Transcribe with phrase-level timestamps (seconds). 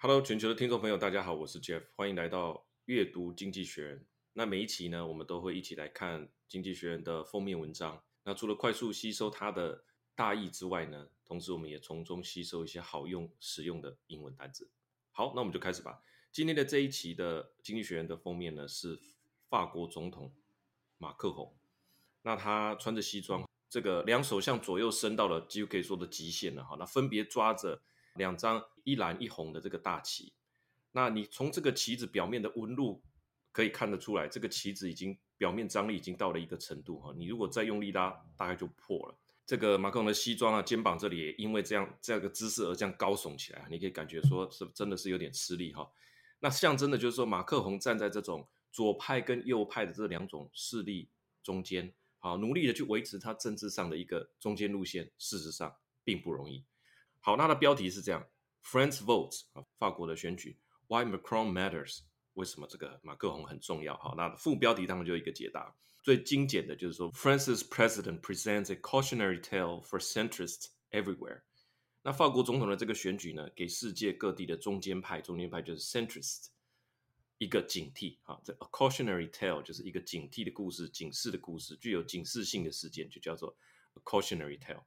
[0.00, 4.06] Hello，全球的听众朋友，大家好，我是 Jeff，欢迎来到阅读经济学人。
[4.34, 8.00] 那每一期呢，我们都会一起来看经济学人的封面文章。
[8.22, 9.82] 那除了快速吸收它的
[10.14, 14.70] 大意之外呢，同时我们也从中吸收一些好用、实用的英文单词。
[15.10, 16.00] 好，那我们就开始吧。
[16.30, 19.00] 今天的这一期的经济学人的封面呢，是
[19.48, 20.32] 法国总统
[20.98, 21.52] 马克宏。
[22.22, 26.76] 那他穿着西装，这个两手向左右伸到了几乎可以说的极限了哈。
[26.78, 27.82] 那分别抓着
[28.18, 30.32] 两张一蓝一红的这个大旗，
[30.92, 33.02] 那你从这个旗子表面的纹路
[33.52, 37.14] 可以看得出来，这个旗子已经表面张力已经到了一个程度哈。
[37.16, 39.16] 你如果再用力拉，大概就破了。
[39.46, 45.90] 这个马克龙的西装啊，肩膀这里也因为这样这样个姿势而这样高耸起来，你可以感觉说是真的是有点吃力哈。
[46.40, 51.08] 那象征的就是说，马克宏站在这种左派跟右派的这两种势力
[51.42, 55.74] 中间，好努力的去维持他政治上的一个中间路线，事实上
[56.04, 56.62] 并不容易。
[57.20, 58.26] 好，那它的标题是这样
[58.64, 62.00] ：France votes 啊，法国的选举，Why Macron matters？
[62.34, 63.96] 为什么这个马克宏很重要？
[63.96, 71.42] 好，那副标题当中就有一个解答，最精简的就是说，France's president presents a cautionary tale for centrists everywhere。
[72.02, 76.46] 那法国总统的这个选举呢，给世界各地的中间派，中间派就是 centrist，
[77.38, 78.16] 一个警惕。
[78.22, 83.54] 哈，这 a cautionary tale 就是一个警惕的故事，警示的故事，具有警示性的事件，就叫做
[83.94, 84.84] a cautionary tale。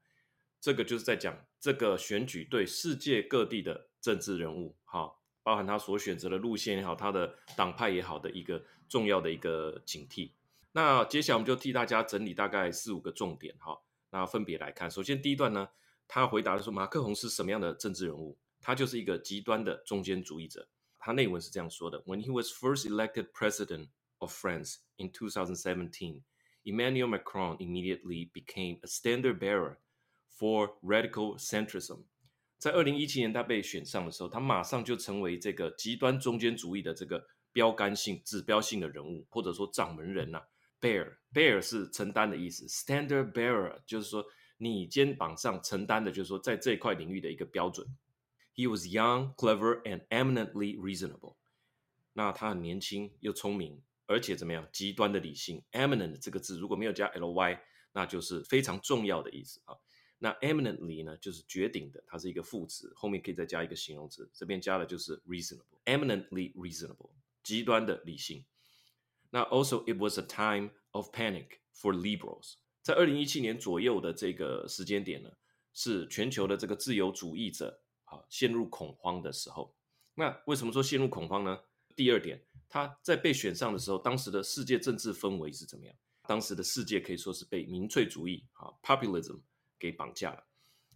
[0.61, 10.31] 这个就是在讲这个选举对世界各地的政治人物，哈，包含他所选择的路线也好，他的党派也好的一个重要的一个警惕。
[10.71, 14.89] 那接下来我们就替大家整理大概四五个重点，哈，那分别来看。
[14.89, 15.67] 首先第一段呢，
[16.07, 18.37] 他回答的说马克宏是什么样的政治人物？
[18.61, 20.67] 他就是一个极端的中间主义者。
[20.99, 23.87] 他内文是这样说的：When he was first elected president
[24.19, 26.21] of France in 2017,
[26.63, 29.77] Emmanuel Macron immediately became a standard bearer.
[30.37, 32.05] For radical centrism，
[32.57, 40.41] 在二零一七年他被选上的时候，他马上就成为这个极端中间主义的这个标杆性、指标性的人物，或者说掌门人呐、
[40.79, 44.25] Bear，bear 是承担的意思，standard bearer 就是说
[44.57, 47.85] 你肩膀上承担的，就是说在这一块领域的一个标准。
[48.55, 51.35] He was young, clever, and eminently reasonable。
[52.13, 54.67] 那他很年轻又聪明，而且怎么样？
[54.71, 55.63] 极端的理性。
[55.71, 57.59] Eminent 这个字如果没有加 ly，
[57.93, 59.75] 那就是非常重要的意思啊。
[60.23, 67.09] 那 eminently 呢，就是绝顶的，它是一个副词，后面可以再加一个形容词，这边加的就是 reasonable，eminently reasonable，
[67.41, 68.45] 极端的理性。
[69.31, 75.31] 那 also it was a time of panic for liberals，在二零一七年左右的这个时间点呢，
[75.73, 79.75] 是全球的这个自由主义者啊陷入恐慌的时候。
[80.13, 81.61] 那为什么说陷入恐慌呢？
[81.95, 85.95] 第二点，他在被选上的时候，当时的世界政治氛围是怎么样？
[86.27, 89.39] 当时的世界可以说是被民粹主义啊 populism。
[89.80, 90.46] 给绑架了。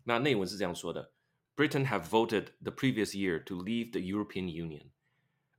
[0.05, 1.13] 那内文是这样说的：
[1.55, 4.91] Britain have voted the previous year to leave the European Union.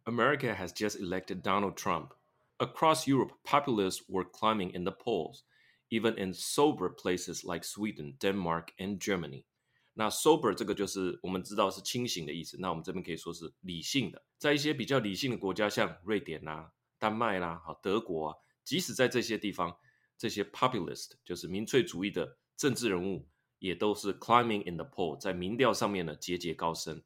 [0.05, 2.13] America has just elected Donald Trump.
[2.57, 5.43] Across Europe, populists were climbing in the polls,
[5.89, 9.45] even in sober places like Sweden, Denmark, and Germany.
[9.93, 12.57] 那 sober 这个就是我们知道是清醒的意思。
[12.59, 14.23] 那我们这边可以说是理性的。
[14.39, 19.77] 在一些比较理性的国家，像瑞典啦、啊、丹麦啦、啊、德国啊，即使在这些地方，
[20.17, 22.37] 这些 populist 就是民粹主义的。
[22.57, 23.27] 政治人物
[23.59, 27.03] 也都是 climbing in the poll，在民调上面呢节节高升。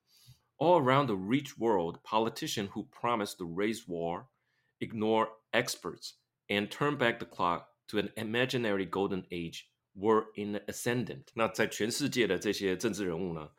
[0.58, 4.28] All around the rich world, politicians who promised to raise war,
[4.80, 6.14] ignore experts,
[6.48, 11.26] and turn back the clock to an imaginary golden age were in the ascendant。
[11.34, 13.50] 那在全世界的这些政治人物呢，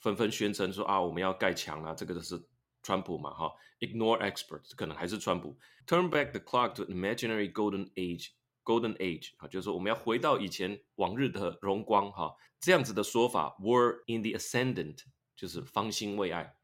[0.00, 2.40] 纷纷宣称说啊，我们要盖墙啊，这个就是
[2.82, 3.52] 川普嘛，哈。
[3.80, 5.56] Ignore experts，可能还是川普。
[5.86, 8.30] Turn back the clock to an imaginary golden age。
[8.63, 13.55] Golden Age 啊，就是说我们要回到以前往日的荣光哈，这样子的说法。
[13.59, 14.99] Were in the ascendant，
[15.35, 16.55] 就是方兴未艾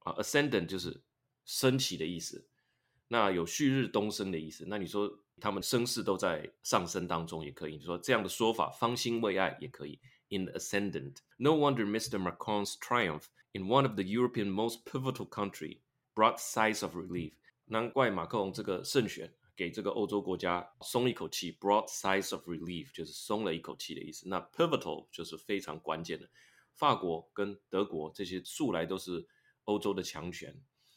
[0.00, 0.12] 啊。
[0.14, 1.02] Ascendant 就是
[1.44, 2.48] 升起的意思，
[3.08, 4.64] 那有旭日东升的意思。
[4.66, 10.00] 那你说他们声势都在上升当中也可以，你说这样的说法方兴未艾也可以。
[10.28, 12.18] In the ascendant, no wonder Mr.
[12.18, 15.78] Macron's triumph in one of the European most pivotal country
[16.14, 17.34] brought sighs of relief。
[17.66, 19.32] 难怪马克龙这个胜选。
[19.56, 24.28] 给这个欧洲国家松一口气，brought sighs of relief，就是松了一口气的意思。
[24.28, 26.28] 那 pivotal 就是非常关键的，
[26.74, 29.26] 法国跟德国这些素来都是
[29.64, 30.54] 欧洲的强权，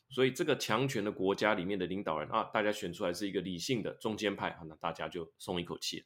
[0.10, 6.06] 所以这个强权的国家里面的领导人啊，大家选出来是一个理性的中间派，那大家就松一口气。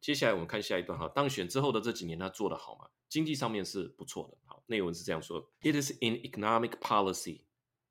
[0.00, 2.88] 接下来我们看下一段哈，当选之后的这几年他做得好吗？
[3.08, 4.36] 经济上面是不错的。
[4.46, 7.42] 好，内文是这样说：It is in economic policy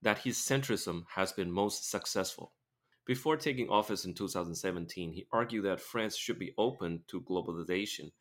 [0.01, 2.51] that his centrism has been most successful.
[3.05, 8.11] Before taking office in 2017, he argued that France should be open to globalization,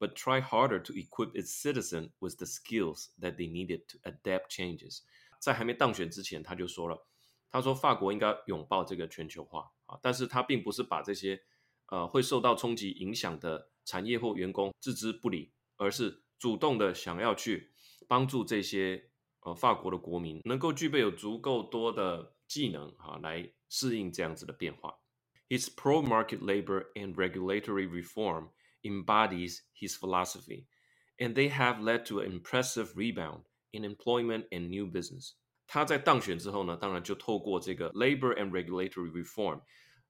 [0.00, 4.48] but try harder to equip its citizens with the skills that they needed to adapt
[4.48, 5.02] changes.
[5.38, 7.06] 在还没当选之前，他就说了，
[7.50, 11.42] 他说法国应该拥抱这个全球化啊，但是他并不是把这些
[11.86, 17.70] 呃会受到冲击影响的产业或员工置之不理，而是主动的想要去
[18.08, 24.98] 帮助这些呃法国的国民能够具备有足够多的技能哈、啊，来适应这样子的变化。
[25.48, 28.50] His pro-market labor and regulatory reform
[28.82, 30.66] embodies his philosophy,
[31.16, 35.32] and they have led to an impressive rebound in employment and new business.
[35.66, 39.62] 他在当选之后呢，当然就透过这个 labor and regulatory reform，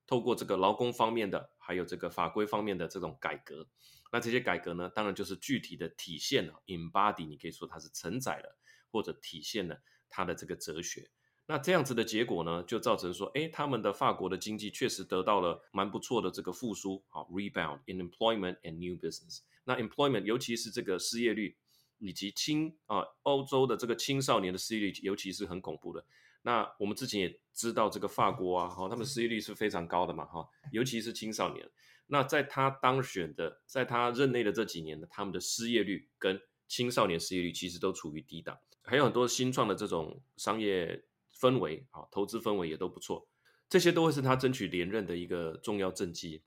[0.09, 3.69] 透过这个劳工方面的，还有这个法规方面的这种改革。
[4.11, 8.59] 那这些改革呢，当然就是具体的体现了 embody，你可以说它是承载了
[8.91, 9.81] 或者体现了
[10.11, 11.09] 它的这个哲学。
[11.47, 19.41] 那这样子的结果呢，就造成说，诶，他们的法国的经济确实得到了蛮不错的这个复苏，好，rebound in employment and new business。
[19.65, 21.57] 那 employment，尤其是这个失业率，
[21.99, 26.05] 以及青啊，欧洲的这个青少年的失业率，尤其是很恐怖的。
[26.43, 31.69] 那我们之前也知道，这个法国啊，哈，他们失业率是非常高的嘛，哈，尤其是青少年。
[32.07, 41.05] 那在他当选的，在他任内的这几年呢，他们的失业率跟青少年失业率其实都处于低档，还有很多新创的这种商业。
[41.43, 43.29] 氛围啊，投资氛围也都不错，
[43.69, 46.45] 这些都会是他争取连任的一个重要政绩。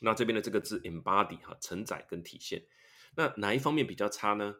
[0.00, 2.64] 那这边的这个字 embody 哈，承载跟体现。
[3.16, 4.54] 那哪一方面比较差呢？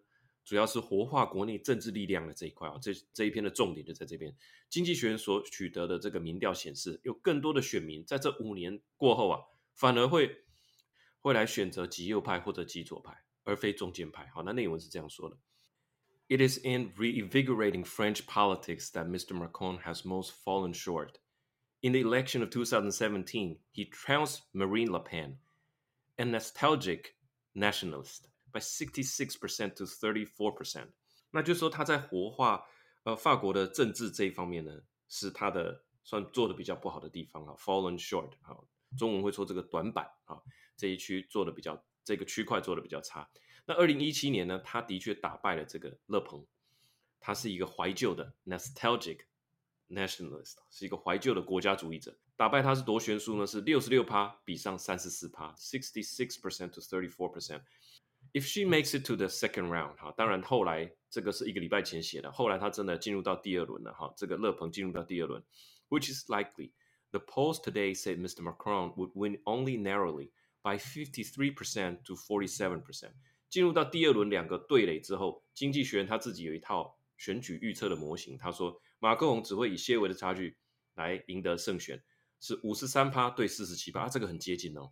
[0.44, 2.76] 主要是活化国内政治力量的这一块啊。
[2.82, 4.34] 这这一篇的重点就在这边。
[4.68, 9.40] 经济学人所取得的这个民调显示，有更多的选民在这五年过后啊，
[9.74, 10.44] 反而会
[11.20, 13.14] 会来选择极右派或者极左派，
[13.44, 14.26] 而非中间派。
[14.34, 15.36] 好，那内文是这样说的。
[16.29, 19.33] It is in reinvigorating French politics that Mr.
[19.37, 21.19] Macron has most fallen short.
[21.81, 25.37] In the election of 2017, he trounced Marine Le Pen,
[26.17, 27.15] a nostalgic
[27.53, 30.87] nationalist, by 66% to 34%.
[31.31, 32.63] 那就是说他在活化
[33.03, 34.71] 呃法国的政治这一方面呢，
[35.09, 38.55] 是他的算做的比较不好的地方啊，fallen short 啊，
[38.97, 40.41] 中文会说这个短板啊，
[40.77, 43.28] 这一区做的比较 这个区块做的比较差。
[43.66, 46.42] 那二零一七年呢，他的确打败了这个勒庞，
[47.20, 49.18] 他是一个怀旧的 nostalgic
[49.90, 52.16] nationalist，是一个怀旧的国家主义者。
[52.34, 53.46] 打败他是多悬殊呢？
[53.46, 57.60] 是六十六趴比上三十四趴，sixty six percent to thirty four percent。
[58.32, 65.44] If she makes it to the second round，哈，当然后来这个是一个礼拜前写的，后来他真的进入到第二轮了，哈，这个勒庞进入到第二轮
[65.90, 66.70] ，which is likely。
[67.10, 68.42] The polls today said Mr.
[68.42, 70.30] Macron would win only narrowly
[70.67, 73.13] by fifty three percent to forty seven percent。
[73.49, 78.37] 进入到第二轮两个对垒之后，经济学人他自己有一套选举预测的模型。
[78.37, 80.57] 他说，马克宏只会以些微的差距
[80.95, 82.03] 来赢得胜选，
[82.39, 84.91] 是五十三趴对四十七趴，这个很接近哦。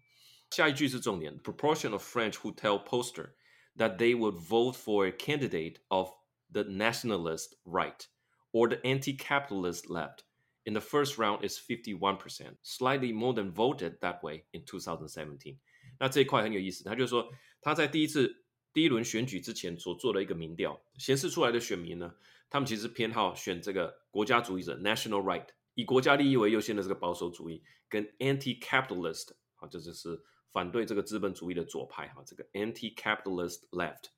[0.52, 3.32] 下一句是重点：Proportion of French who tell poster
[3.78, 6.12] that they would vote for a candidate of
[6.52, 8.06] the nationalist right
[8.52, 10.26] or the anti-capitalist left
[10.66, 14.64] in the first round is fifty one percent, slightly more than voted that way in
[14.66, 15.58] two thousand seventeen。
[15.99, 18.43] 那这一块很有意思，他就说他在第一次。
[18.73, 22.15] 第一轮选举之前所做的一个民调显示出来的选民呢，
[22.51, 30.23] 他们其实偏好选这个国家主义者 （national right），以国家利益为优先的这个保守主义，跟 anti-capitalist 啊，这就是
[30.53, 34.11] 反对这个资本主义的左派哈，这个 anti-capitalist left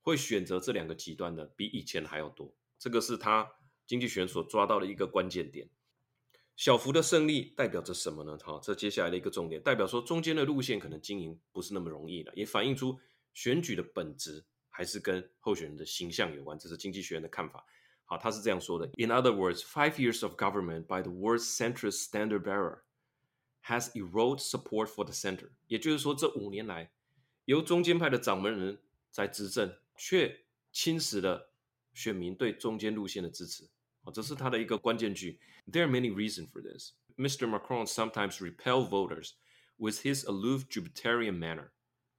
[0.00, 2.56] 会选择这两个极端的比以前还要多。
[2.78, 3.46] 这个是他
[3.86, 5.68] 经济学所抓到的一个关键点。
[6.56, 8.36] 小幅的胜利代表着什么呢？
[8.42, 12.98] 好，这接下来的一个重点，代表说中间的路线可能经营不是那么容易了，也反映出。
[13.34, 17.62] 选举的本质还是跟候选人的形象有关，这是经济学院的看法。
[18.06, 22.78] 好，他是这样说的：In other words, five years of government by the world's centrist standard-bearer
[23.64, 25.50] has eroded support for the center。
[25.66, 26.90] 也就是说，这五年来
[27.44, 31.52] 由中间派的掌门人在执政，却侵蚀了
[31.92, 33.68] 选民对中间路线的支持。
[34.06, 35.38] 好，这是他的一个关键句。
[35.66, 36.92] There are many reasons for this.
[37.18, 37.46] Mr.
[37.46, 39.32] Macron sometimes repel voters
[39.76, 41.72] with his aloof Jupiterian manner。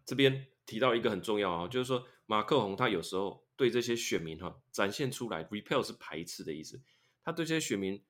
[0.06, 0.48] 这边。
[0.68, 6.82] 提到一个很重要啊，就是说马克宏他有时候对这些选民哈展现出来，repel 是排斥的意思，
[7.24, 8.04] 他对这些选民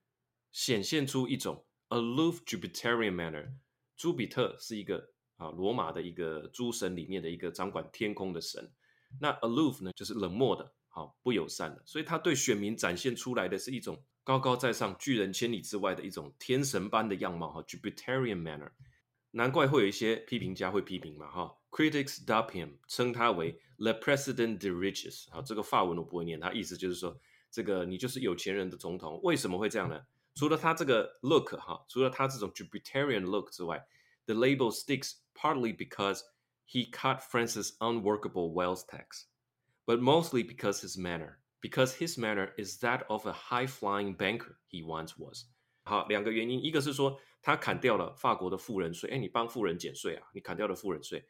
[0.51, 3.51] 显现出一种 aloof Jupiterian manner。
[3.95, 8.73] 朱比特是一个啊罗马的一个诸神里面的一个掌管天空的神，
[9.21, 18.71] 那 aloof 呢就是冷漠的，好不友善的，所以他对选民展现出来的是一种高高在上、拒人千里之外的一种天神般的样貌哈，Jupiterian manner。
[19.29, 27.15] 难怪会有一些批评家会批评嘛，哈，critics dub him，称他为 le President de Riches 好，这个法文我不会念，他意思就是说，
[27.51, 30.01] 这个你就是有钱人的总统，为什么会这样呢？
[30.33, 33.85] 除了他这个 look，哈，除了他这种 Jupiterian look 之外
[34.25, 36.21] ，the label sticks partly because
[36.67, 39.25] he cut France's unworkable wealth tax
[39.87, 45.13] But mostly because his manner，because his manner is that of a high-flying banker he once
[45.17, 45.45] was。
[45.83, 51.25] 好，两个原因，一个是说他砍掉了法国的富人税，哎，你帮富人减税啊，你砍掉了富人税。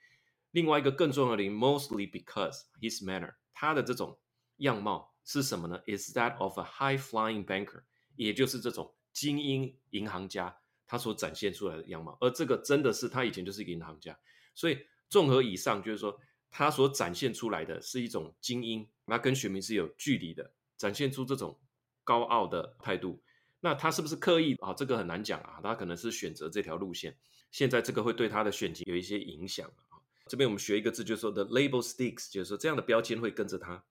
[0.50, 4.18] 另外一个更重要的原因，mostly because his manner，他的这种
[4.58, 7.84] 样貌是什么呢？is that of a high-flying banker，
[8.16, 12.18] 也就是这种精英银行家他所展现出来的样貌。
[12.22, 14.18] 而这个真的是他以前就是一个银行家，
[14.56, 16.20] 所以综合以上，就是说
[16.58, 21.56] 他所展现出来的是一种精英，那跟选民是有距离的，展现出这种
[22.04, 23.22] 高傲的态度。
[23.60, 24.74] 那他是不是刻意啊？
[24.74, 25.60] 这个很难讲啊。
[25.62, 27.16] 他可能是选择这条路线，
[27.52, 30.02] 现在这个会对他的选情有一些影响啊。
[30.26, 33.84] 这边我们学一个字，就是说 the label sticks，就是说这样的标签会跟着他，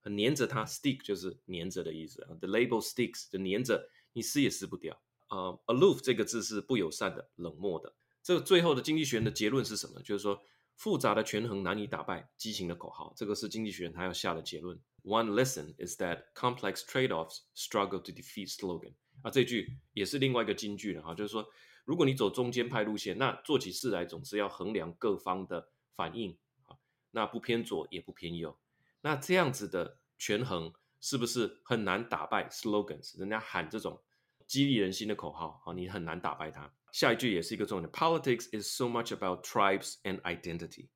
[0.00, 0.64] 很黏着他。
[0.64, 2.28] stick 就是黏着的意思啊。
[2.40, 4.98] the label sticks 就黏着你撕也撕不掉。
[5.28, 7.94] 呃、aloof 这个字是不友善的、冷漠的。
[8.22, 10.00] 这个最后的经济学人的结论是什么？
[10.00, 10.42] 就是说
[10.76, 13.12] 复杂的权衡难以打败激情的口号。
[13.16, 14.78] 这个是经济学人他要下的结论。
[15.02, 18.94] One lesson is that complex trade-offs struggle to defeat slogan。
[19.22, 21.46] 啊，这句也是另外一个金句了哈，就是说，
[21.84, 26.76] 如果你走中间派路线，那做起事来总是要衡量各方的反应啊，
[27.12, 28.58] 那不偏左也不偏右，
[29.00, 33.18] 那这样子的权衡是不是很难打败 slogans？
[33.18, 34.02] 人家喊这种
[34.46, 36.70] 激励人心的口号啊，你很难打败他。
[36.96, 40.88] 下一句也是一个重点，Politics is so much about tribes and identity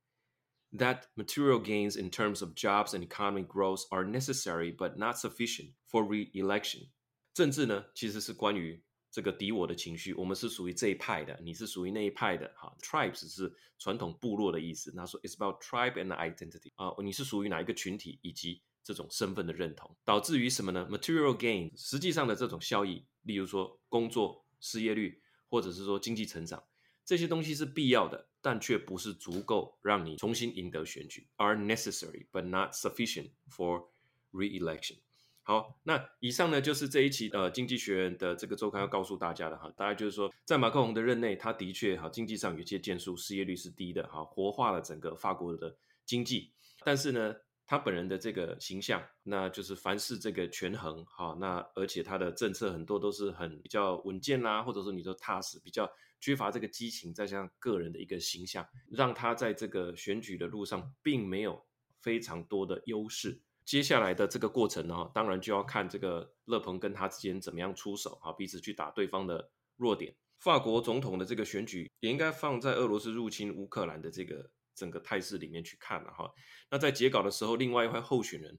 [0.73, 5.75] that material gains in terms of jobs and economic growth are necessary but not sufficient
[5.91, 6.89] for re-election。
[7.35, 10.15] 政治呢，其实是关于这个敌我的情绪。
[10.15, 12.51] 我们是属于这一派的，你是属于那一派的。
[12.57, 14.91] 哈，tribes 是传统部落的意思。
[14.97, 26.63] 那说 it's about tribe and identity 啊，你是属于哪一个群体，以及这种身份的认同，导致于什么呢？Material gain 实际上的这种效益，例如说工作、失业率，或者是说经济成长，
[27.05, 33.89] 这些东西是必要的，但却不是足够让你重新赢得选举，are necessary but not sufficient for
[34.31, 34.97] re-election。
[35.43, 45.77] 好，那以上呢就是这一期呃《经济学人》的这个周刊要告诉大家的哈，大概就是说，在马克龙的任内，他的确哈经济上有些建树，失业率是低的哈，活化了整个法国的
[46.07, 46.53] 经济。
[46.85, 47.35] 但是呢，
[47.71, 61.65] 他本人的这个形象，那就是凡事这个权衡哈，那而且他的政策很多都是很比较稳健啦，或者说你说踏实，比较缺乏这个激情，再加上个人的一个形象，让他在这个选举的路上并没有
[62.01, 63.41] 非常多的优势。
[63.65, 70.13] 接下来的这个过程呢，当然就要看这个勒庞跟他之间怎么样出手啊，彼此去打对方的弱点。
[70.41, 74.51] 法国总统的这个选举也应该放在俄罗斯入侵乌克兰的这个
[74.81, 76.33] 整个态势里面去看了哈。
[76.71, 78.59] 那在截稿的时候，另外一位候选人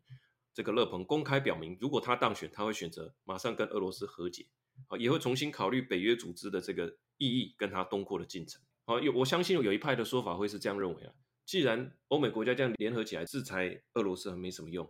[0.53, 4.45] 这个勒庞公开表明，如果他当选，他会选择马上跟俄罗斯和解
[4.87, 9.01] 啊，也会重新考虑北约组织的这个意义跟他东扩的进程啊。
[9.01, 11.11] 有我相信有一派的说法会是这样认为啊，
[11.43, 14.87] 既然欧美国家这样联合起来制裁俄罗斯，还没什么用。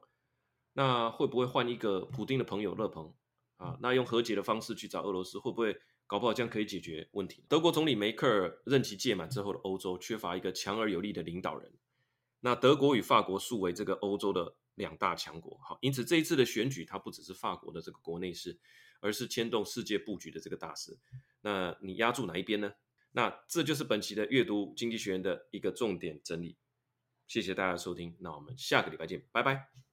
[0.74, 3.14] 那会不会换一个普丁的朋友勒庞
[3.58, 3.78] 啊？
[3.82, 5.78] 那用和解的方式去找俄罗斯，会不会
[6.12, 7.46] 搞不好这样可以解决问题？
[7.48, 11.72] 德国总理梅克尔任期届满之后的欧洲缺乏一个强而有力的领导人。
[12.42, 18.60] 那德国与法国素为这个欧洲的两大强国，好，因此这一次的选举它不只是法国的这个国内事，
[19.00, 21.00] 而是牵动世界布局的这个大事。
[21.40, 22.74] 那你押注哪一边呢？
[23.14, 26.58] 那这就是本期的阅读经济学人的一个重点整理。
[27.26, 29.82] 谢谢大家收听，那我们下个礼拜见，拜拜。